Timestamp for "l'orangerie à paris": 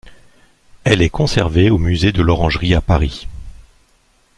2.23-3.27